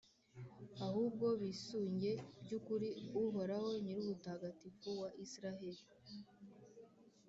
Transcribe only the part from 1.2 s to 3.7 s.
bisunge by’ukuri Uhoraho,